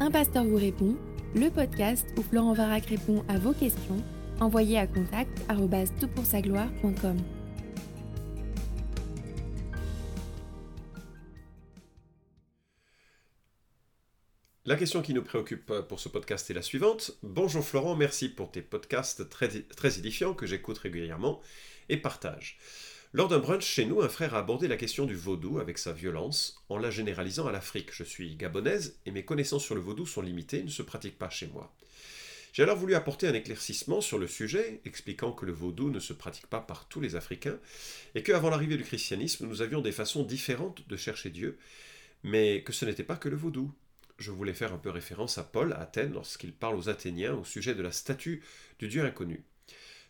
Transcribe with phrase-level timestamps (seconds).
[0.00, 0.96] Un pasteur vous répond,
[1.34, 4.00] le podcast où Florent Varac répond à vos questions,
[4.38, 5.44] envoyez à contact
[6.40, 7.16] gloire.com
[14.64, 17.18] La question qui nous préoccupe pour ce podcast est la suivante.
[17.24, 21.40] Bonjour Florent, merci pour tes podcasts très, très édifiants que j'écoute régulièrement
[21.88, 22.58] et partage.
[23.14, 25.94] Lors d'un brunch chez nous, un frère a abordé la question du vaudou avec sa
[25.94, 27.88] violence, en la généralisant à l'Afrique.
[27.90, 31.30] Je suis gabonaise et mes connaissances sur le vaudou sont limitées, ne se pratiquent pas
[31.30, 31.74] chez moi.
[32.52, 36.12] J'ai alors voulu apporter un éclaircissement sur le sujet, expliquant que le vaudou ne se
[36.12, 37.58] pratique pas par tous les Africains,
[38.14, 41.56] et qu'avant l'arrivée du christianisme, nous avions des façons différentes de chercher Dieu,
[42.24, 43.72] mais que ce n'était pas que le vaudou.
[44.18, 47.44] Je voulais faire un peu référence à Paul à Athènes lorsqu'il parle aux Athéniens au
[47.44, 48.42] sujet de la statue
[48.78, 49.44] du Dieu inconnu.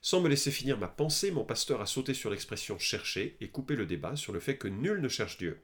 [0.00, 3.74] Sans me laisser finir ma pensée, mon pasteur a sauté sur l'expression chercher et coupé
[3.74, 5.60] le débat sur le fait que nul ne cherche Dieu.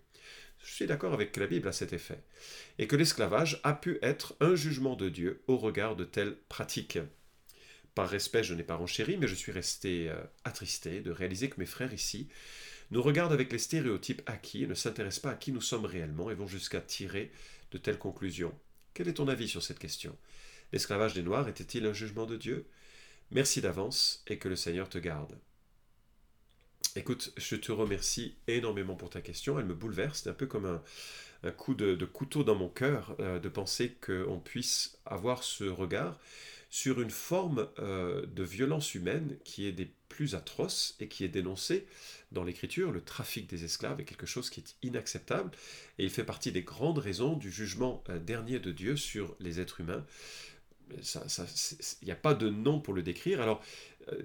[0.65, 2.23] Je suis d'accord avec la Bible à cet effet,
[2.79, 6.99] et que l'esclavage a pu être un jugement de Dieu au regard de telles pratiques.
[7.95, 11.61] Par respect, je n'ai pas renchéri, mais je suis resté euh, attristé de réaliser que
[11.61, 12.29] mes frères ici
[12.91, 16.31] nous regardent avec les stéréotypes acquis et ne s'intéressent pas à qui nous sommes réellement
[16.31, 17.31] et vont jusqu'à tirer
[17.71, 18.53] de telles conclusions.
[18.95, 20.17] Quel est ton avis sur cette question?
[20.73, 22.67] L'esclavage des Noirs était-il un jugement de Dieu?
[23.35, 25.37] Merci d'avance et que le Seigneur te garde.
[26.95, 29.59] Écoute, je te remercie énormément pour ta question.
[29.59, 30.21] Elle me bouleverse.
[30.23, 30.81] C'est un peu comme
[31.43, 36.21] un, coup de, couteau dans mon cœur euh, de penser qu'on puisse avoir ce regard
[36.71, 41.29] sur une forme euh, de violence humaine qui est des plus atroces et qui est
[41.29, 41.89] dénoncée
[42.31, 42.93] dans l'Écriture.
[42.93, 45.51] Le trafic des esclaves est quelque chose qui est inacceptable
[45.99, 49.59] et il fait partie des grandes raisons du jugement euh, dernier de Dieu sur les
[49.59, 50.07] êtres humains
[50.91, 53.41] il n'y a pas de nom pour le décrire.
[53.41, 53.63] Alors,
[54.13, 54.23] euh,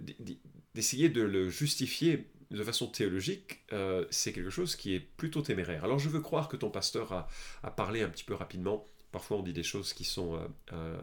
[0.76, 5.84] d'essayer de le justifier de façon théologique, euh, c'est quelque chose qui est plutôt téméraire.
[5.84, 7.28] Alors, je veux croire que ton pasteur
[7.64, 8.86] a, parlé un petit peu rapidement.
[9.12, 10.40] Parfois, on dit des choses qui sont
[10.72, 11.02] euh,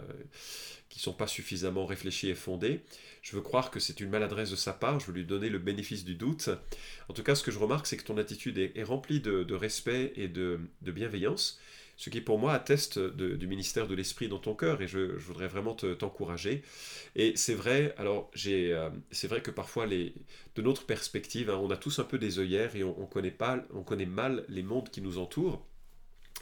[0.89, 2.83] qui sont pas suffisamment réfléchies et fondées.
[3.27, 5.01] Je veux croire que c'est une maladresse de sa part.
[5.01, 6.48] Je veux lui donner le bénéfice du doute.
[7.09, 10.13] En tout cas, ce que je remarque, c'est que ton attitude est, remplie de, respect
[10.14, 11.59] et de, bienveillance
[11.98, 15.48] ce qui pour moi atteste du ministère de l'Esprit dans ton cœur, et je, voudrais
[15.48, 16.63] vraiment t'encourager.
[17.15, 20.13] et c'est vrai, alors euh, c'est vrai que parfois, de
[20.59, 23.83] notre perspective, hein, on a tous un peu des œillères et on, connaît pas, on
[23.83, 25.67] connaît mal les mondes qui nous entourent.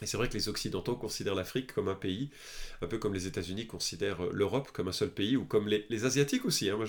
[0.01, 2.29] Et c'est vrai que les Occidentaux considèrent l'Afrique comme un pays,
[2.81, 6.43] un peu comme les États-Unis considèrent l'Europe comme un seul pays, ou comme les, Asiatiques
[6.43, 6.69] aussi.
[6.69, 6.75] Hein.
[6.75, 6.85] Moi,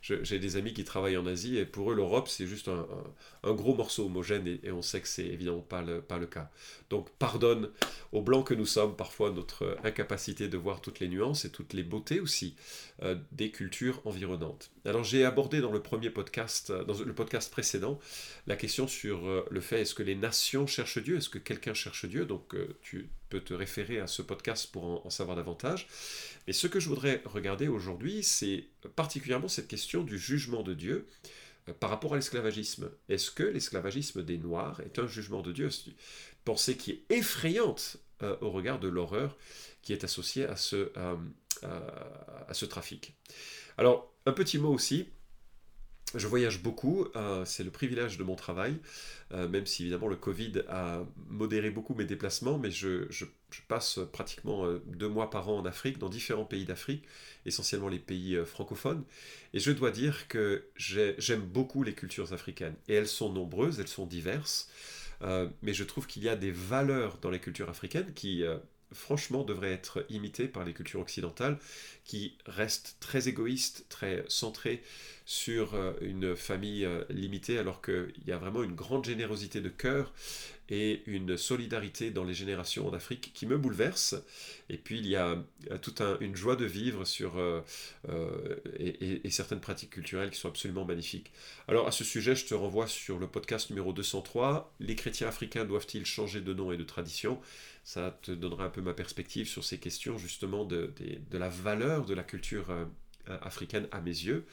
[0.00, 3.74] j'ai des amis qui travaillent en Asie, et pour eux, l'Europe, c'est juste un, gros
[3.74, 6.50] morceau homogène, et, on sait que c'est évidemment pas le, cas.
[6.88, 7.70] Donc, pardonne
[8.12, 11.72] aux Blancs que nous sommes parfois notre incapacité de voir toutes les nuances et toutes
[11.72, 12.54] les beautés aussi
[13.02, 14.70] euh, des cultures environnantes.
[14.84, 17.98] Alors, j'ai abordé dans le premier podcast, dans le podcast précédent,
[18.46, 21.16] la question sur euh, le fait est-ce que les nations cherchent Dieu?
[21.16, 22.24] Est-ce que quelqu'un cherche Dieu?
[22.24, 25.86] Donc euh, tu peux te référer à ce podcast pour en, savoir davantage.
[26.46, 31.06] Et ce que je voudrais regarder aujourd'hui, c'est particulièrement cette question du jugement de Dieu
[31.68, 32.90] euh, par rapport à l'esclavagisme.
[33.08, 35.70] Est-ce que l'esclavagisme des Noirs est un jugement de Dieu?
[36.44, 39.36] Pensée qui est effrayante euh, au regard de l'horreur
[39.82, 40.92] qui est associée à ce,
[41.62, 43.14] à ce trafic.
[43.78, 45.08] Alors, un petit mot aussi
[46.14, 48.76] je voyage beaucoup, euh, c'est le privilège de mon travail,
[49.32, 53.06] euh, même si évidemment le Covid a modéré beaucoup mes déplacements, mais je,
[53.68, 57.04] passe pratiquement euh, deux mois par an en Afrique, dans différents pays d'Afrique,
[57.46, 59.04] essentiellement les pays francophones,
[59.54, 63.88] et je dois dire que j'aime beaucoup les cultures africaines, et elles sont nombreuses, elles
[63.88, 64.68] sont diverses,
[65.62, 68.44] mais je trouve qu'il y a des valeurs dans les cultures africaines qui
[68.92, 71.58] franchement, devrait être imité par les cultures occidentales
[72.04, 74.82] qui restent très égoïstes, très centrées
[75.26, 79.68] sur euh, une famille euh, limitée, alors qu'il y a vraiment une grande générosité de
[79.68, 80.12] cœur
[80.70, 84.14] et une solidarité dans les générations en Afrique qui me bouleverse.
[84.68, 85.36] Et puis il y a
[85.82, 87.60] toute une joie de vivre sur, euh,
[88.78, 91.32] et, certaines pratiques culturelles qui sont absolument magnifiques.
[91.66, 95.64] Alors à ce sujet, je te renvoie sur le podcast numéro 203, Les chrétiens africains
[95.64, 97.40] doivent-ils changer de nom et de tradition?
[97.82, 100.92] Ça te donnera un peu ma perspective sur ces questions justement de,
[101.30, 102.84] de, la valeur de la culture euh,
[103.42, 104.46] africaine à mes yeux,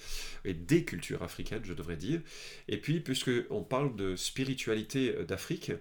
[0.43, 2.21] et des cultures africaines, je devrais dire.
[2.67, 5.71] Et puis, puisque on parle de spiritualité euh, d'Afrique,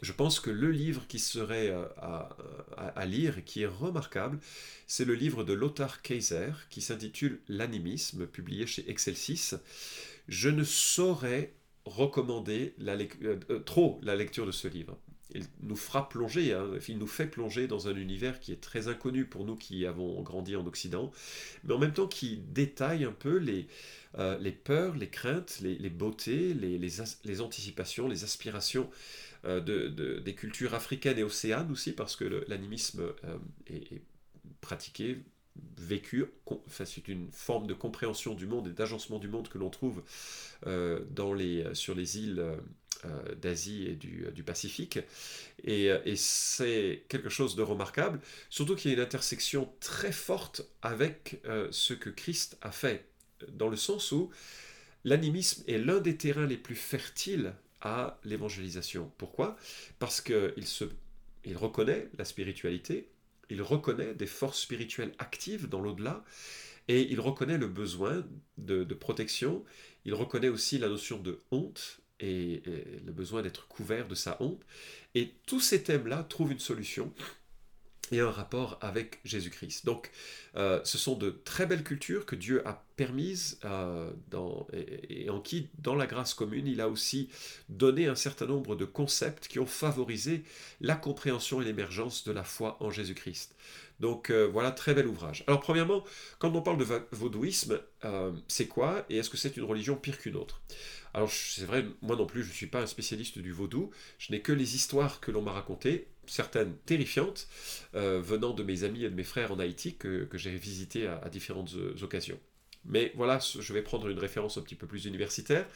[0.00, 2.28] je pense que le livre qui serait euh, à,
[2.76, 4.38] à, lire qui est remarquable,
[4.86, 9.54] c'est le livre de Lothar Kaiser qui s'intitule L'animisme, publié chez Excelsis.
[10.28, 11.52] Je ne saurais
[11.84, 12.96] recommander la,
[13.64, 14.96] trop la lecture de ce livre
[15.34, 16.70] il nous fera plonger, hein.
[16.88, 20.22] il nous fait plonger dans un univers qui est très inconnu pour nous qui avons
[20.22, 21.12] grandi en Occident,
[21.64, 23.66] mais en même temps qui détaille un peu les,
[24.18, 28.88] euh, peurs, les craintes, les, beautés, les, anticipations, les aspirations
[29.44, 33.02] de, des cultures africaines et océanes aussi, parce que l'animisme
[33.66, 34.02] est,
[34.60, 35.18] pratiqué,
[35.76, 36.26] vécu,
[36.68, 40.02] c'est une forme de compréhension du monde et d'agencement du monde que l'on trouve
[40.64, 42.42] dans les, sur les îles
[43.04, 44.98] euh, d'Asie et du, du Pacifique.
[45.62, 48.20] Et, c'est quelque chose de remarquable,
[48.50, 53.04] surtout qu'il y a une intersection très forte avec euh, ce que Christ a fait,
[53.52, 54.30] dans le sens où
[55.04, 59.12] l'animisme est l'un des terrains les plus fertiles à l'évangélisation.
[59.16, 59.56] Pourquoi?
[60.00, 60.52] Parce qu'il
[61.44, 63.08] il reconnaît la spiritualité,
[63.50, 66.24] il reconnaît des forces spirituelles actives dans l'au-delà,
[66.88, 68.24] et il reconnaît le besoin
[68.56, 69.64] de, protection,
[70.04, 72.62] il reconnaît aussi la notion de honte et,
[73.04, 74.60] le besoin d'être couvert de sa honte.
[75.14, 77.12] Et tous ces thèmes-là trouvent une solution
[78.12, 79.84] et un rapport avec Jésus-Christ.
[79.84, 80.10] Donc,
[80.56, 84.10] euh, ce sont de très belles cultures que Dieu a permises euh,
[85.08, 87.28] et, en qui, dans la grâce commune, il a aussi
[87.68, 90.42] donné un certain nombre de concepts qui ont favorisé
[90.80, 93.54] la compréhension et l'émergence de la foi en Jésus-Christ.
[94.00, 95.44] Donc euh, voilà, très bel ouvrage.
[95.46, 96.04] Alors premièrement,
[96.38, 97.80] quand on parle de vaudouisme,
[98.46, 100.60] c'est quoi et est-ce que c'est une religion pire qu'une autre?
[101.14, 104.32] Alors c'est vrai, moi non plus, je ne suis pas un spécialiste du vaudou, je
[104.32, 107.48] n'ai que les histoires que l'on m'a racontées, certaines terrifiantes,
[107.94, 111.28] euh, venant de mes amis et de mes frères en Haïti que, j'ai visité à,
[111.28, 112.38] différentes occasions.
[112.84, 115.66] Mais voilà, je vais prendre une référence un petit peu plus universitaire.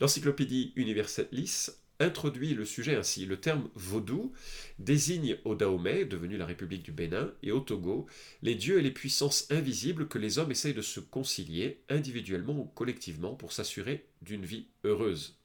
[0.00, 1.68] L'encyclopédie Universalis
[2.00, 3.26] introduit le sujet ainsi.
[3.26, 4.32] Le terme vaudou
[4.78, 8.06] désigne au Dahomey, devenu la République du Bénin, et au Togo,
[8.42, 12.64] les dieux et les puissances invisibles que les hommes essayent de se concilier, individuellement ou
[12.64, 15.38] collectivement, pour s'assurer d'une vie heureuse.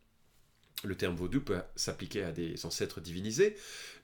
[0.83, 3.56] Le terme vaudou peut s'appliquer à des ancêtres divinisés,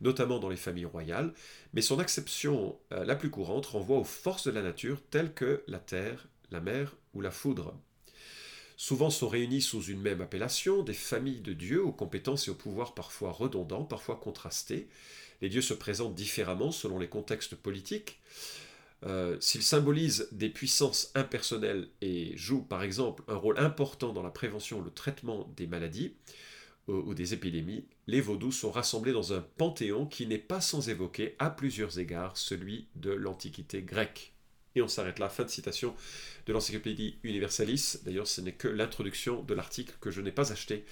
[0.01, 1.33] notamment dans les familles royales,
[1.73, 5.63] mais son acception euh, la plus courante renvoie aux forces de la nature telles que
[5.67, 7.73] la terre, la mer ou la foudre.
[8.79, 12.55] Souvent sont réunis sous une même appellation des familles de dieux aux compétences et aux
[12.55, 14.87] pouvoirs parfois redondants, parfois contrastés.
[15.41, 18.19] Les dieux se présentent différemment selon les contextes politiques.
[19.05, 24.31] Euh, s'ils symbolisent des puissances impersonnelles et jouent par exemple un rôle important dans la
[24.31, 26.13] prévention et le traitement des maladies
[26.87, 31.35] ou des épidémies, les vaudous sont rassemblés dans un panthéon qui n'est pas sans évoquer
[31.37, 34.33] à plusieurs égards celui de l'Antiquité grecque.
[34.77, 35.95] Et on s'arrête là, fin de citation
[36.45, 37.97] de l'Encyclopédie Universalis.
[38.05, 40.85] D'ailleurs, ce n'est que l'introduction de l'article que je n'ai pas acheté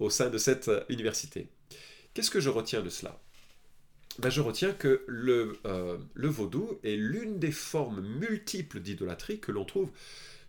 [0.00, 1.48] au sein de cette euh, université.
[2.14, 3.20] Qu'est-ce que je retiens de cela?
[4.18, 9.52] Ben, Je retiens que le, euh, le vaudou est l'une des formes multiples d'idolâtrie que
[9.52, 9.90] l'on trouve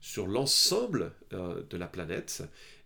[0.01, 2.43] sur l'ensemble euh, de la planète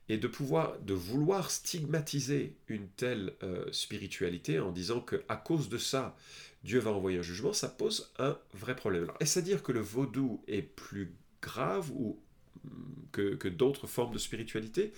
[0.10, 3.34] et de pouvoir de vouloir stigmatiser une telle
[3.72, 6.16] spiritualité en disant que à cause de ça
[6.64, 9.12] Dieu va envoyer un jugement, ça pose un vrai problème.
[9.20, 12.20] Est-ce à dire que le vaudou est plus grave ou
[12.64, 12.70] mm,
[13.12, 14.94] que, d'autres formes de spiritualité?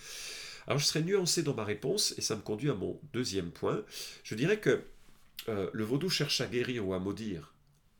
[0.66, 3.84] Alors je serai nuancé dans ma réponse et ça me conduit à mon deuxième point.
[4.22, 4.82] Je dirais que
[5.48, 7.52] euh, le vaudou cherche à guérir ou à maudire,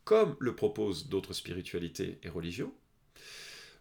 [0.05, 2.73] comme le proposent d'autres spiritualités et religions.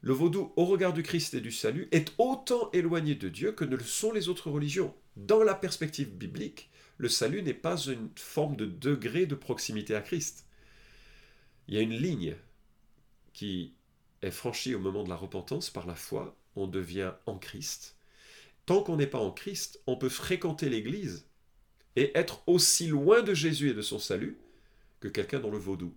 [0.06, 3.66] Le vaudou, au regard du Christ et du salut, est autant éloigné de Dieu que
[3.66, 4.94] ne le sont les autres religions.
[5.16, 6.69] Dans la perspective biblique,
[7.00, 10.46] le salut n'est pas une forme de degré de proximité à Christ.
[11.68, 12.36] Il y a une ligne
[13.34, 13.74] qui
[14.22, 17.98] est franchie au moment de la repentance par la foi, on devient en Christ.
[18.68, 21.25] Tant qu'on n'est pas en Christ, on peut fréquenter l'Église
[21.96, 24.38] et être aussi loin de Jésus et de son salut
[25.00, 25.95] que quelqu'un dans le vaudou.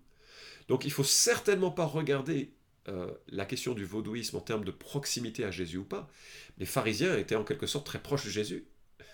[0.66, 2.54] Donc il faut certainement pas regarder
[2.88, 6.10] euh, la question du vaudouisme en termes de proximité à Jésus ou pas.
[6.58, 8.64] Les pharisiens étaient en quelque sorte très proches de Jésus.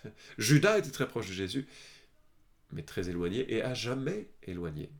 [0.39, 1.67] Judas était très proche de Jésus,
[2.73, 4.91] mais très éloigné et à jamais éloigné.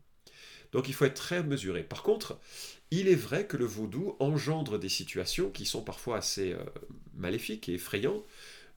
[0.73, 1.83] Donc il faut être très mesuré.
[1.83, 2.37] Par contre,
[2.91, 6.63] il est vrai que le vaudou engendre des situations qui sont parfois assez euh,
[7.13, 8.25] maléfiques et effrayantes,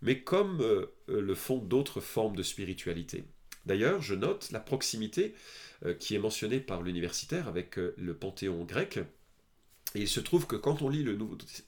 [0.00, 3.24] mais comme euh, le font d'autres formes de spiritualité.
[3.66, 5.34] D'ailleurs, je note la proximité
[6.00, 8.98] qui est mentionnée par l'universitaire avec le panthéon grec.
[9.94, 11.16] Il se trouve que quand on lit le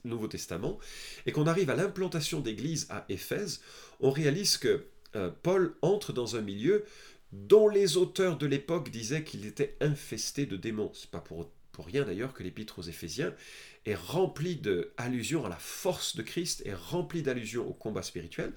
[0.03, 0.77] Nouveau, Testament
[1.25, 3.61] et qu'on arrive à l'implantation d'église à Éphèse,
[3.99, 4.85] on réalise que
[5.15, 6.85] euh, Paul entre dans un milieu
[7.31, 10.91] dont les auteurs de l'époque disaient qu'il était infesté de démons.
[10.93, 11.49] C'est pas pour,
[11.79, 13.33] rien d'ailleurs que l'épître aux Éphésiens
[13.85, 18.53] est rempli d'allusions à la force de Christ et rempli d'allusions au combat spirituel,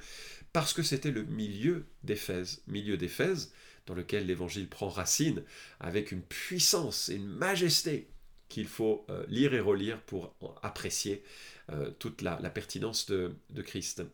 [0.53, 3.53] parce que c'était le milieu d'Éphèse, milieu d'Éphèse
[3.87, 5.43] dans lequel l'évangile prend racine
[5.81, 8.09] avec une puissance et une majesté
[8.55, 10.33] qu'il faut euh, lire et relire pour
[10.63, 11.25] apprécier
[11.73, 14.05] euh, toute la, pertinence de, Christ.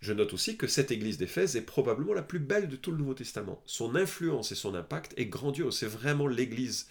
[0.00, 2.96] Je note aussi que cette église d'Éphèse est probablement la plus belle de tout le
[2.96, 3.62] Nouveau Testament.
[3.66, 5.76] Son influence et son impact est grandiose.
[5.76, 6.88] C'est vraiment l'église.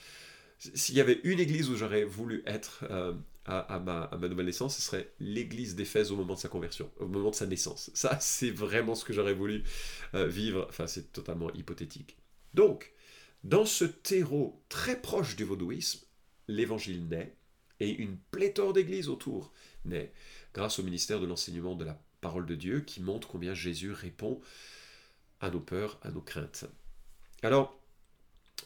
[0.60, 3.14] S'il y avait une église où j'aurais voulu être euh,
[3.46, 7.32] à, ma, nouvelle naissance, ce serait l'église d'Éphèse au moment de sa conversion, au moment
[7.32, 7.90] de sa naissance.
[7.96, 9.64] Ça, c'est vraiment ce que j'aurais voulu
[10.14, 10.68] euh, vivre.
[10.70, 12.18] Enfin, c'est totalement hypothétique.
[12.54, 12.94] Donc,
[13.44, 16.02] dans ce terreau très proche du vaudouisme,
[16.50, 17.34] l'évangile naît
[17.80, 19.54] et une pléthore d'églises autour
[19.86, 20.12] naît
[20.54, 24.42] grâce au ministère de l'enseignement de la parole de Dieu qui montre combien Jésus répond
[25.40, 26.66] à nos peurs, à nos craintes.
[27.44, 27.80] Alors,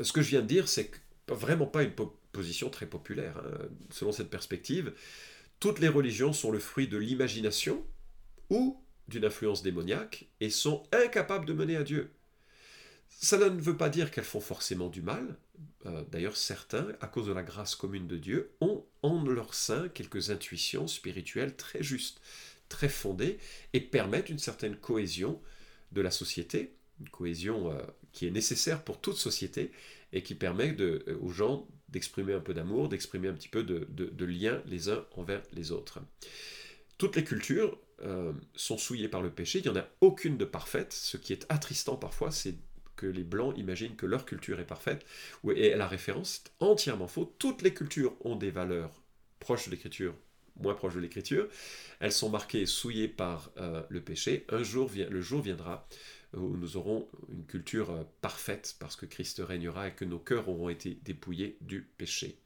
[0.02, 0.90] ce que je viens de dire, c'est
[1.28, 1.94] vraiment pas une
[2.32, 3.38] position très populaire.
[3.38, 3.68] Hein.
[3.92, 4.94] Selon cette perspective,
[5.60, 7.86] toutes les religions sont le fruit de l'imagination
[8.50, 12.12] ou d'une influence démoniaque et sont incapables de mener à Dieu.
[13.10, 15.38] Cela ne veut pas dire qu'elles font forcément du mal.
[15.86, 19.90] Euh, d'ailleurs, certains, à cause de la grâce commune de Dieu, ont en leur sein
[19.90, 22.22] quelques intuitions spirituelles très justes,
[22.70, 23.38] très fondées,
[23.74, 25.42] et permettent une certaine cohésion
[25.92, 27.82] de la société, une cohésion euh,
[28.12, 29.72] qui est nécessaire pour toute société,
[30.12, 33.64] et qui permet de, euh, aux gens d'exprimer un peu d'amour, d'exprimer un petit peu
[33.64, 36.00] de, de, lien les uns envers les autres.
[36.98, 37.78] Toutes les cultures
[38.56, 41.46] sont souillées par le péché, il n'y en a aucune de parfaite, ce qui est
[41.48, 42.56] attristant parfois, c'est
[43.08, 45.06] les Blancs imaginent que leur culture est parfaite,
[45.56, 47.34] et la référence est entièrement faux.
[47.40, 48.92] Toutes les cultures ont des valeurs
[49.40, 50.16] proches de l'écriture,
[50.60, 51.48] moins proches de l'écriture.
[52.00, 54.46] Elles sont marquées, souillées par euh, le péché.
[54.50, 55.88] Un jour, le jour viendra
[56.36, 60.50] où nous aurons une culture euh, parfaite parce que Christ régnera et que nos cœurs
[60.50, 62.38] auront été dépouillés du péché.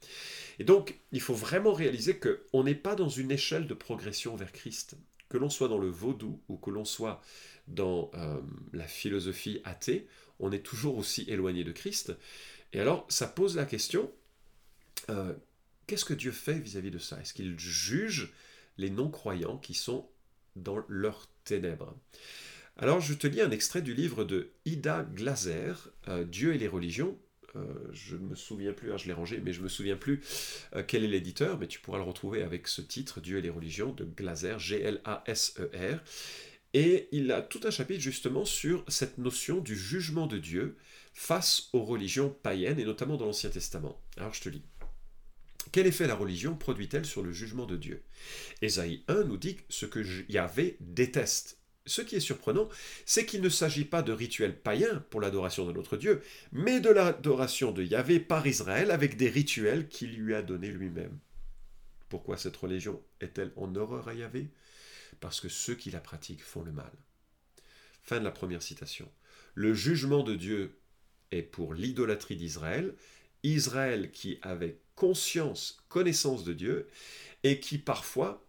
[0.58, 4.52] Et donc, il faut vraiment réaliser qu'on n'est pas dans une échelle de progression vers
[4.52, 4.96] Christ.
[5.28, 7.20] Que l'on soit dans le vaudou ou que l'on soit
[7.66, 8.40] dans euh,
[8.72, 10.08] la philosophie athée,
[10.40, 12.16] on est toujours aussi éloigné de Christ.
[12.72, 14.10] Et alors, ça pose la question,
[15.10, 15.34] euh,
[15.86, 17.20] qu'est-ce que Dieu fait vis-à-vis de ça?
[17.20, 18.32] Est-ce qu'il juge
[18.76, 20.08] les non-croyants qui sont
[20.56, 21.94] dans leurs ténèbres?
[22.76, 25.74] Alors, je te lis un extrait du livre de Ida Glaser,
[26.06, 27.18] euh, Dieu et les religions.
[27.56, 29.96] Euh, je ne me souviens plus, hein, je l'ai rangé, mais je ne me souviens
[29.96, 30.20] plus
[30.86, 33.92] quel est l'éditeur, mais tu pourras le retrouver avec ce titre, Dieu et les religions,
[33.92, 36.00] de Glaser, G-L-A-S-E-R.
[36.74, 40.76] Et il a tout un chapitre justement sur cette notion du jugement de Dieu
[41.14, 44.00] face aux religions païennes, et notamment dans l'Ancien Testament.
[44.18, 44.62] Alors je te lis.
[45.72, 48.02] Quel effet la religion produit-elle sur le jugement de Dieu?
[48.62, 50.00] Ésaïe 1 nous dit ce que
[50.30, 51.57] Yahvé déteste.
[51.88, 52.68] Ce qui est surprenant,
[53.06, 56.90] c'est qu'il ne s'agit pas de rituels païens pour l'adoration de notre Dieu, mais de
[56.90, 61.18] l'adoration de Yahvé par Israël avec des rituels qu'il lui a donnés lui-même.
[62.08, 64.48] Pourquoi cette religion est-elle en horreur à Yahvé?
[65.20, 66.92] Parce que ceux qui la pratiquent font le mal.
[68.02, 69.10] Fin de la première citation.
[69.54, 70.78] Le jugement de Dieu
[71.30, 72.94] est pour l'idolâtrie d'Israël,
[73.42, 76.88] Israël qui avait conscience, connaissance de Dieu,
[77.44, 78.44] et qui parfois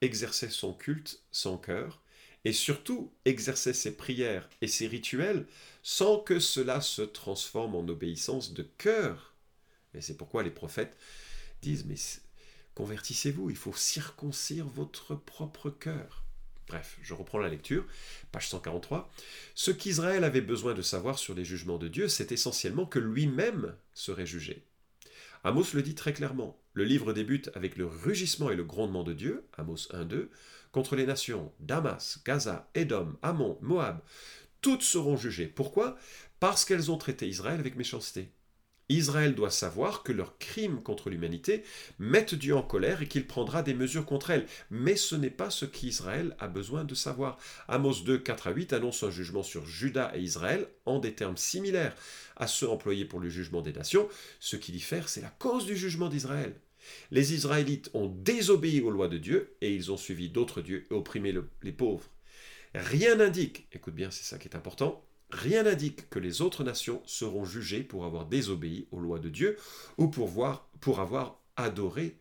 [0.00, 1.99] exerçait son culte sans cœur,
[2.44, 5.46] et surtout exerçait ses prières et ses rituels
[5.82, 9.34] sans que cela se transforme en obéissance de cœur.
[9.94, 10.96] Et c'est pourquoi les prophètes
[11.62, 11.96] disent, mais
[12.74, 16.24] Convertissez-vous, il faut circoncire votre propre cœur.
[16.68, 17.84] Bref, je reprends la lecture,
[18.30, 19.10] page 143.
[19.54, 23.74] Ce qu'Israël avait besoin de savoir sur les jugements de Dieu, c'est essentiellement que lui-même
[23.92, 24.64] serait jugé.
[25.42, 26.58] Amos le dit très clairement.
[26.72, 30.28] Le livre débute avec le rugissement et le grondement de Dieu, Amos 1-2,
[30.72, 34.00] contre les nations, Damas, Gaza, Édom, Ammon, Moab.
[34.60, 35.46] Toutes seront jugées.
[35.46, 35.96] Pourquoi?
[36.38, 38.32] Parce qu'elles ont traité Israël avec méchanceté.
[38.90, 41.62] Israël doit savoir que leurs crimes contre l'humanité
[42.00, 44.46] mettent Dieu en colère et qu'il prendra des mesures contre elle.
[44.70, 47.38] Mais ce n'est pas ce qu'Israël a besoin de savoir.
[47.68, 51.36] Amos 2, 4 à 8 annonce un jugement sur Juda et Israël en des termes
[51.36, 51.94] similaires
[52.36, 54.08] à ceux employés pour le jugement des nations.
[54.40, 56.54] Ce qui diffère, c'est la cause du jugement d'Israël.
[57.10, 60.94] Les Israélites ont désobéi aux lois de Dieu et ils ont suivi d'autres dieux et
[60.94, 62.08] opprimé les pauvres.
[62.74, 67.02] Rien n'indique, écoute bien, c'est ça qui est important, Rien n'indique que les autres nations
[67.06, 69.56] seront jugées pour avoir désobéi aux lois de Dieu
[69.96, 72.16] ou pour, voir, pour avoir adoré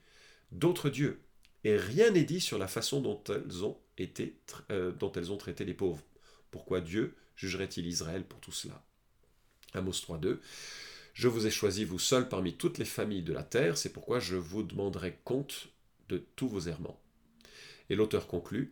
[0.52, 1.20] d'autres dieux.
[1.64, 4.38] Et rien n'est dit sur la façon dont elles ont, été,
[4.72, 6.04] euh, dont elles ont traité les pauvres.
[6.52, 8.84] Pourquoi Dieu jugerait-il Israël pour tout cela?
[9.74, 10.40] Amos 3.2
[11.20, 14.22] Je vous ai choisi vous seul parmi toutes les familles de la terre, c'est pourquoi
[14.22, 15.68] je vous demanderai compte
[16.08, 16.98] de tous vos errements.
[17.90, 18.72] Et l'auteur conclut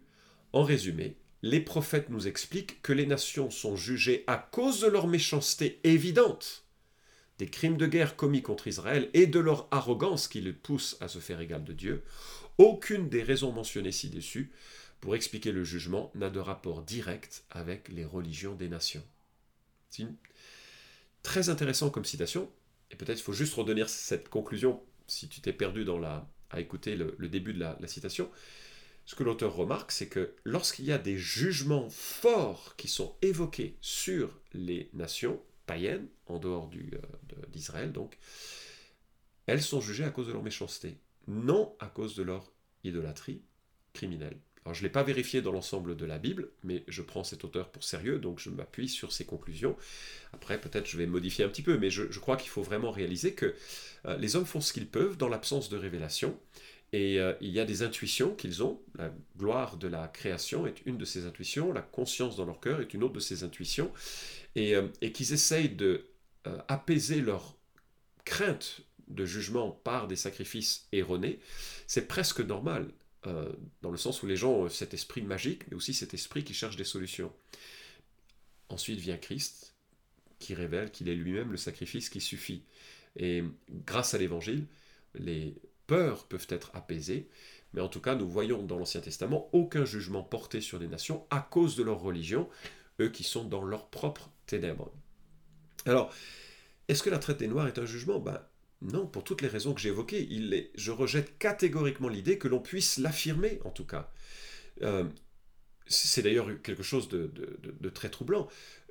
[0.54, 5.08] En résumé, les prophètes nous expliquent que les nations sont jugées à cause de leur
[5.08, 6.64] méchanceté évidente,
[7.38, 11.10] des crimes de guerre commis contre Israël et de leur arrogance qui les pousse à
[11.10, 12.06] se faire égal de Dieu.
[12.58, 14.54] Aucune des raisons mentionnées ci-dessus
[15.02, 19.04] pour expliquer le jugement n'a de rapport direct avec les religions des nations.
[19.90, 20.04] C'est
[21.28, 22.50] très intéressant comme citation,
[22.90, 26.62] et peut-être il faut juste redonner cette conclusion si tu t'es perdu dans la, à
[26.62, 28.30] écouter le, début de la citation
[29.08, 33.78] ce que l'auteur remarque, c'est que lorsqu'il y a des jugements forts qui sont évoqués
[33.80, 38.18] sur les nations païennes, en dehors euh, d'Israël donc,
[39.46, 40.98] elles sont jugées à cause de leur méchanceté.
[41.26, 42.52] Non à cause de leur
[42.84, 43.44] idolâtrie
[43.94, 44.38] criminelle.
[44.74, 47.70] Je ne l'ai pas vérifié dans l'ensemble de la Bible, mais je prends cet auteur
[47.70, 49.76] pour sérieux, donc je m'appuie sur ses conclusions.
[50.34, 53.34] Après, peut-être je vais modifier un petit peu, mais je, crois qu'il faut vraiment réaliser
[53.34, 53.56] que
[54.06, 56.38] euh, les hommes font ce qu'ils peuvent dans l'absence de révélation,
[56.94, 58.80] et euh, il y a des intuitions qu'ils ont.
[58.98, 62.82] La gloire de la création est une de ces intuitions, la conscience dans leur cœur
[62.82, 63.92] est une autre de ces intuitions,
[64.56, 66.06] et, euh, et qu'ils essayent de
[66.70, 67.58] apaiser leur
[68.24, 71.40] crainte de jugement par des sacrifices erronés,
[71.88, 72.88] c'est presque normal.
[73.28, 76.44] Euh, dans le sens où les gens ont cet esprit magique, mais aussi cet esprit
[76.44, 77.34] qui cherche des solutions.
[78.70, 79.76] Ensuite vient Christ,
[80.40, 82.64] qui révèle qu'il est lui-même le sacrifice qui suffit.
[83.18, 83.44] Et
[83.86, 84.66] grâce à l'Évangile,
[85.16, 85.56] les
[85.88, 87.28] peurs peuvent être apaisées,
[87.74, 91.26] mais en tout cas, nous voyons dans l'Ancien Testament aucun jugement porté sur les nations
[91.30, 92.48] à cause de leur religion,
[93.02, 94.92] eux qui sont dans leur propre ténèbres.
[95.86, 96.14] Alors,
[96.88, 98.20] est-ce que la traite des Noirs est un jugement?
[98.20, 98.42] Ben,
[98.82, 102.98] non, pour toutes les raisons que j'ai évoquées, je rejette catégoriquement l'idée que l'on puisse
[102.98, 104.12] l'affirmer, en tout cas.
[104.84, 105.04] Euh,
[105.88, 108.48] c'est d'ailleurs quelque chose de, très troublant.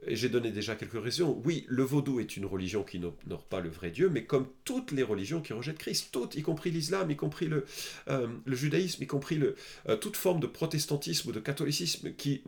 [0.07, 1.41] Et j'ai donné déjà quelques raisons.
[1.45, 4.93] Oui, le vaudou est une religion qui n'honore pas le vrai Dieu, mais comme toutes
[4.93, 7.65] les religions qui rejettent Christ, toutes, y compris l'islam, y compris le,
[8.09, 9.41] euh, judaïsme, y compris
[9.89, 12.43] euh, toute forme de protestantisme ou de catholicisme qui,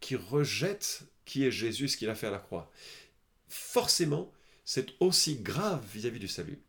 [0.00, 2.70] qui rejette qui est Jésus, ce qu'il a fait à la croix.
[3.48, 4.32] Forcément,
[4.66, 6.60] c'est aussi grave vis-à-vis du salut.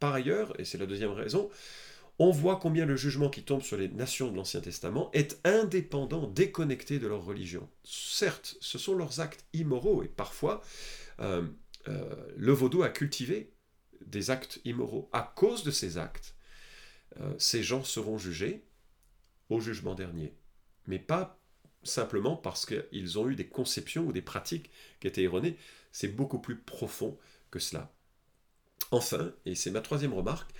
[0.00, 1.50] Par ailleurs, et c'est la deuxième raison,
[2.18, 6.26] on voit combien le jugement qui tombe sur les nations de l'Ancien Testament est indépendant,
[6.26, 7.68] déconnecté de leur religion.
[7.84, 10.62] Certes, ce sont leurs actes immoraux, et parfois,
[11.20, 11.46] euh,
[11.88, 13.52] euh, le vaudou a cultivé
[14.04, 15.10] des actes immoraux.
[15.12, 16.34] À cause de ces actes,
[17.20, 18.64] euh, ces gens seront jugés
[19.50, 20.34] au jugement dernier,
[20.86, 21.38] mais pas
[21.84, 25.56] simplement parce qu'ils ont eu des conceptions ou des pratiques qui étaient erronées,
[25.92, 27.18] c'est beaucoup plus profond
[27.50, 27.92] que cela.
[28.90, 30.50] Enfin, et c'est ma troisième remarque,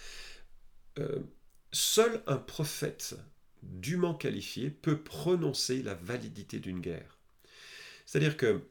[0.99, 1.21] euh,
[1.73, 3.17] seul un prophète
[3.63, 7.19] dûment qualifié peut prononcer la validité d'une guerre.
[8.07, 8.63] C'est-à-dire que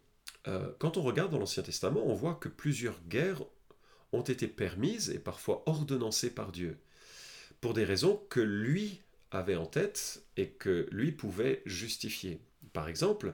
[0.48, 3.44] euh, quand on regarde dans l'Ancien Testament, on voit que plusieurs guerres
[4.14, 6.78] ont été permises et parfois ordonnancées par Dieu,
[7.60, 12.40] pour des raisons que lui avait en tête et que lui pouvait justifier.
[12.72, 13.34] Par exemple,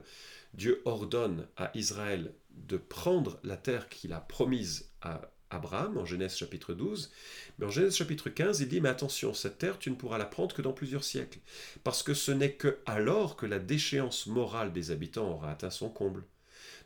[0.54, 6.36] Dieu ordonne à Israël de prendre la terre qu'il a promise à Abraham en Genèse
[6.36, 7.12] chapitre 12,
[7.58, 10.24] mais en Genèse chapitre 15, il dit Mais attention, cette terre, tu ne pourras la
[10.24, 11.38] prendre que dans plusieurs siècles,
[11.84, 15.88] parce que ce n'est que alors que la déchéance morale des habitants aura atteint son
[15.88, 16.24] comble.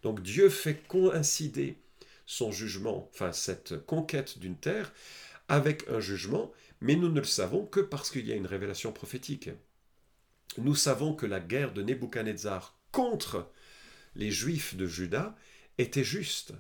[0.03, 1.79] Donc Dieu fait coïncider
[2.27, 4.93] son jugement, enfin cette conquête d'une terre,
[5.49, 8.93] avec un jugement, mais nous ne le savons que parce qu'il y a une révélation
[8.93, 9.51] prophétique.
[10.59, 13.51] Nous savons que la guerre de Nebuchadnezzar contre
[14.15, 15.37] les Juifs de Juda
[15.79, 16.53] était juste,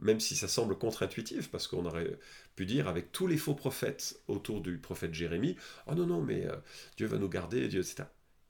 [0.00, 2.18] même si ça semble contre-intuitif, parce qu'on aurait
[2.56, 5.56] pu dire avec tous les faux prophètes autour du prophète Jérémie,
[5.86, 6.56] oh non, non, mais euh,
[6.96, 8.04] Dieu va nous garder, Dieu, etc.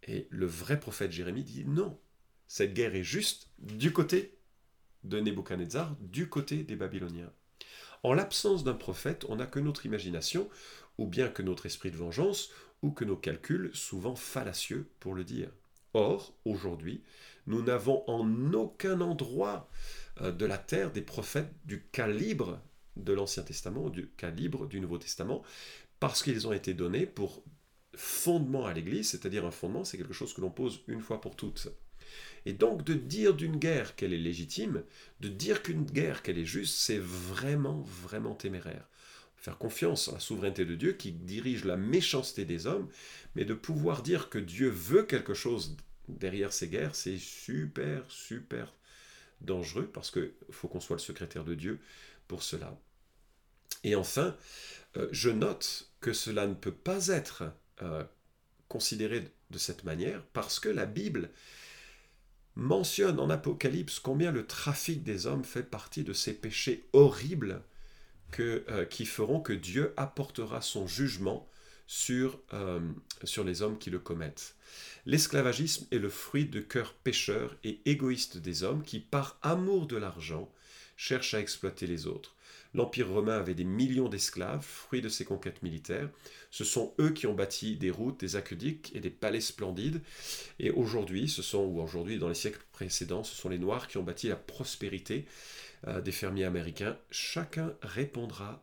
[0.04, 1.98] Et le vrai prophète Jérémie dit non,
[2.46, 4.38] cette guerre est juste du côté
[5.04, 7.32] de Nebuchadnezzar, du côté des Babyloniens.
[8.02, 10.48] En l'absence d'un prophète, on n'a que notre imagination,
[10.98, 12.50] ou bien que notre esprit de vengeance,
[12.82, 15.50] ou que nos calculs, souvent fallacieux pour le dire.
[15.98, 17.02] Or, aujourd'hui,
[17.48, 19.68] nous n'avons en aucun endroit
[20.20, 22.62] euh, de la terre des prophètes du calibre
[22.96, 25.42] de l'Ancien Testament, du calibre du Nouveau Testament,
[25.98, 27.42] parce qu'ils ont été donnés pour
[27.96, 31.34] fondement à l'Église, c'est-à-dire un fondement, c'est quelque chose que l'on pose une fois pour
[31.34, 31.66] toutes.
[32.46, 34.84] Et donc de dire d'une guerre qu'elle est légitime,
[35.18, 38.88] de dire qu'une guerre qu'elle est juste, c'est vraiment, vraiment téméraire.
[39.34, 42.88] Faire confiance à la souveraineté de Dieu qui dirige la méchanceté des hommes,
[43.34, 45.76] mais de pouvoir dire que Dieu veut quelque chose
[46.09, 48.73] derrière ces guerres, c'est super, super
[49.40, 51.81] dangereux parce qu'il faut qu'on soit le secrétaire de Dieu
[52.27, 52.79] pour cela.
[53.85, 54.37] Et enfin,
[54.97, 57.44] euh, je note que cela ne peut pas être
[57.83, 58.05] euh,
[58.68, 61.31] considéré de cette manière parce que la Bible
[62.55, 67.62] mentionne en Apocalypse combien le trafic des hommes fait partie de ces péchés horribles
[68.40, 71.49] euh, qui feront que Dieu apportera son jugement
[71.88, 72.38] sur,
[73.24, 74.55] sur les hommes qui le commettent.
[75.07, 79.96] L'esclavagisme est le fruit de cœurs pécheurs et égoïstes des hommes qui, par amour de
[79.96, 80.53] l'argent,
[80.96, 82.37] cherchent à exploiter les autres.
[82.74, 86.11] L'Empire romain avait des millions d'esclaves, fruit de ses conquêtes militaires.
[86.51, 90.03] Ce sont eux qui ont bâti des routes, des aqueducs et des palais splendides.
[90.59, 93.96] Et aujourd'hui, ce sont, ou aujourd'hui, dans les siècles précédents, ce sont les Noirs qui
[93.96, 95.24] ont bâti la prospérité
[95.87, 96.98] euh, des fermiers américains.
[97.11, 98.62] Chacun répondra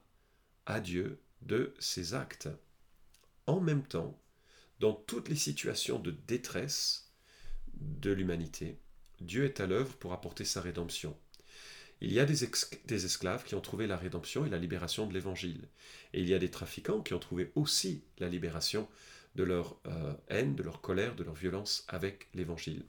[0.67, 2.49] à Dieu de ses actes.
[3.47, 4.19] En même temps,
[4.79, 7.11] dans toutes les situations de détresse
[7.73, 8.79] de l'humanité,
[9.21, 11.15] Dieu est à l'œuvre pour apporter sa rédemption.
[12.01, 15.69] Il y a des, esclaves qui ont trouvé la rédemption et la libération de l'Évangile.
[16.13, 18.87] Et il y a des trafiquants qui ont trouvé aussi la libération
[19.35, 22.83] de leur euh, haine, de leur colère, de leur violence avec l'Évangile.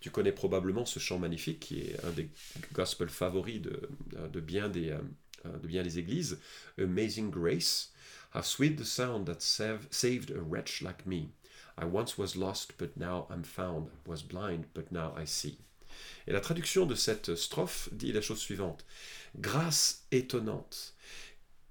[0.00, 2.30] Tu connais probablement ce chant magnifique qui est un des
[2.72, 6.38] gospels favoris de, bien, des, euh, de bien des églises,
[6.78, 7.92] Amazing Grace.
[8.42, 11.30] Sweet the sound that saved a wretch like me.
[11.76, 15.58] I once was lost, but now I'm found, was blind, but now I see.
[16.26, 18.84] Et la traduction de cette strophe dit la chose suivante.
[19.36, 20.94] Grâce étonnante.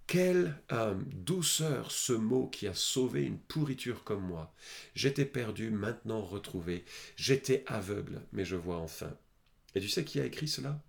[0.08, 4.52] Quelle euh, douceur ce mot qui a sauvé une pourriture comme moi.
[4.96, 6.84] J'étais perdu, maintenant retrouvé.
[7.16, 9.16] J'étais aveugle, mais je vois enfin.
[9.76, 10.82] Et tu sais qui a écrit cela?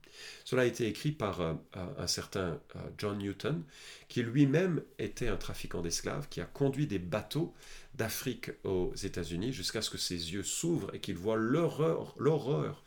[0.45, 3.63] Cela a été écrit par euh, un certain euh, John Newton,
[4.09, 7.55] qui lui-même était un trafiquant d'esclaves, qui a conduit des bateaux
[7.95, 12.83] d'Afrique aux États-Unis jusqu'à ce que ses yeux s'ouvrent et qu'il voit l'horreur, l'horreur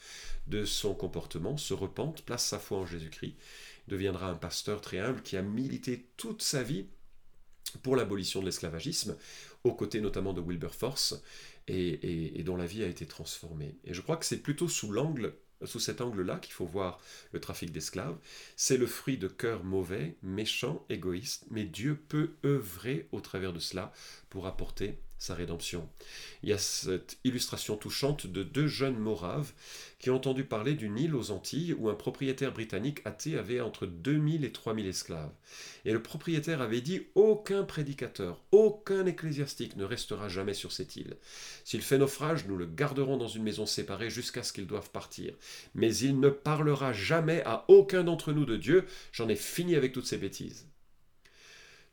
[0.48, 3.36] de son comportement, se repente, place sa foi en Jésus-Christ,
[3.88, 6.86] deviendra un pasteur très humble qui a milité toute sa vie
[7.82, 9.16] pour l'abolition de l'esclavagisme,
[9.64, 11.22] aux côtés notamment de Wilberforce,
[11.68, 13.78] et, et, dont la vie a été transformée.
[13.86, 15.34] Et je crois que c'est plutôt sous l'angle
[15.66, 17.00] sous cet angle-là qu'il faut voir
[17.32, 18.18] le trafic d'esclaves.
[18.56, 23.60] C'est le fruit de cœurs mauvais, méchants, égoïstes, mais Dieu peut œuvrer au travers de
[23.60, 23.92] cela
[24.34, 25.88] pour apporter sa rédemption.
[26.42, 29.52] Il y a cette illustration touchante de deux jeunes moraves
[30.00, 33.86] qui ont entendu parler d'une île aux Antilles où un propriétaire britannique athée avait entre
[33.86, 35.32] 2000 et 3000 esclaves.
[35.86, 41.16] Et le propriétaire avait dit Aucun prédicateur, aucun ecclésiastique ne restera jamais sur cette île.
[41.64, 45.36] S'il fait naufrage, nous le garderons dans une maison séparée jusqu'à ce qu'ils doivent partir.
[45.76, 48.88] Mais il ne parlera jamais à aucun d'entre nous de Dieu.
[49.12, 50.73] J'en ai fini avec toutes ces bêtises.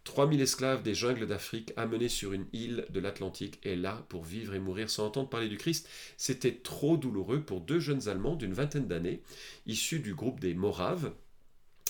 [0.04, 4.54] 3000 esclaves des jungles d'Afrique amenés sur une île de l'Atlantique et là pour vivre
[4.54, 8.54] et mourir sans entendre parler du Christ, c'était trop douloureux pour deux jeunes Allemands d'une
[8.54, 9.22] vingtaine d'années,
[9.66, 11.12] issus du groupe des Moraves,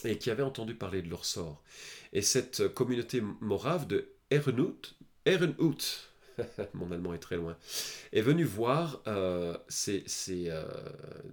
[0.04, 1.62] et qui avaient entendu parler de leur sort.
[2.12, 4.08] Et cette communauté morave de
[6.74, 7.56] mon allemand est très loin,
[8.12, 10.04] est venue voir euh, ces,
[10.48, 10.64] euh,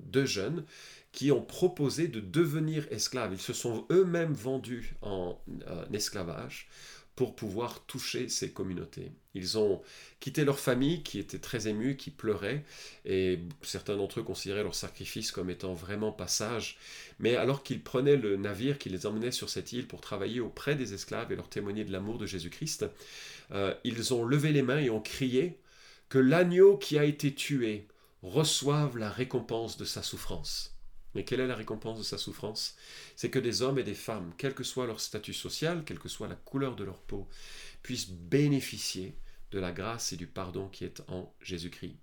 [0.06, 0.64] deux jeunes
[1.12, 3.34] qui ont proposé de devenir esclaves.
[3.34, 6.70] Ils se sont eux-mêmes vendus en, euh, esclavage
[7.18, 9.12] pour pouvoir toucher ces communautés.
[9.34, 9.82] Ils ont
[10.20, 12.64] quitté leur famille qui était très émue, qui pleurait,
[13.06, 16.78] et certains d'entre eux considéraient leur sacrifice comme étant vraiment passage.
[17.18, 20.76] Mais alors qu'ils prenaient le navire qui les emmenait sur cette île pour travailler auprès
[20.76, 22.86] des esclaves et leur témoigner de l'amour de Jésus-Christ,
[23.52, 25.62] euh, ils ont levé les mains et ont crié
[26.10, 27.88] que l'agneau qui a été tué
[28.22, 30.78] reçoive la récompense de sa souffrance.
[31.16, 32.76] Mais quelle est la récompense de sa souffrance?
[33.16, 36.10] C'est que des hommes et des femmes, quel que soit leur statut social, quelle que
[36.10, 37.28] soit la couleur de leur peau,
[37.82, 39.18] puissent bénéficier
[39.52, 41.96] de la grâce et du pardon qui est en Jésus-Christ.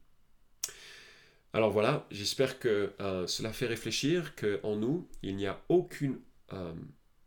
[1.52, 6.74] Alors voilà, j'espère que euh, cela fait réfléchir qu'en nous, il n'y a euh,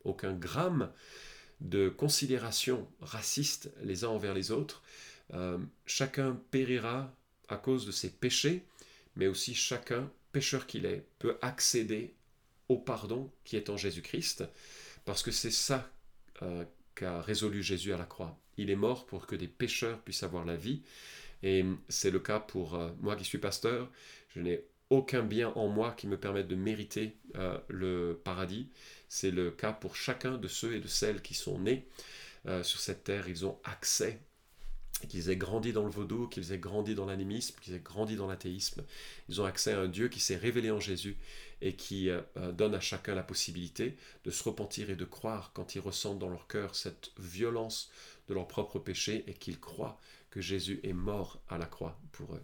[0.04, 0.92] aucun gramme
[1.60, 4.84] de considération raciste les uns envers les autres.
[5.34, 7.14] Euh, chacun périra
[7.50, 8.66] à cause de ses péchés,
[9.16, 12.14] mais aussi chacun pécheur qu'il est, peut accéder
[12.70, 14.44] au pardon qui est en Jésus-Christ,
[15.06, 15.90] parce que c'est ça
[16.42, 16.66] euh,
[16.96, 18.38] qu'a résolu Jésus à la croix.
[18.58, 20.82] Il est mort pour que des pécheurs puissent avoir la vie,
[21.44, 23.90] et c'est le cas pour euh, moi qui suis pasteur.
[24.30, 28.70] Je n'ai aucun bien en moi qui me permette de mériter euh, le paradis.
[29.10, 31.88] C'est le cas pour chacun de ceux et de celles qui sont nés
[32.64, 33.28] sur cette terre.
[33.28, 34.22] Ils ont accès
[35.08, 38.28] qu'ils aient grandi dans le vaudou, qu'ils aient grandi dans l'animisme, qu'ils aient grandi dans
[38.28, 38.84] l'athéisme.
[39.30, 41.18] Ils ont accès à un Dieu qui s'est révélé en Jésus
[41.62, 45.52] et qui euh, euh, donne à chacun la possibilité de se repentir et de croire
[45.54, 47.92] quand ils ressentent dans leur cœur cette violence
[48.28, 52.36] de leur propre péché et qu'ils croient que Jésus est mort à la croix pour
[52.36, 52.44] eux.